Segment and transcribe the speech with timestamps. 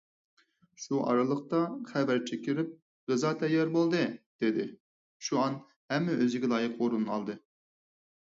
[0.83, 2.71] شۇ ئارىلىقتا خەۋەرچى كىرىپ:
[3.11, 4.01] «غىزا تەييار بولدى»
[4.45, 4.67] دېدى.
[5.29, 5.59] شۇئان
[5.95, 7.39] ھەممە ئۆزىگە لايىق ئورۇن ئالدى.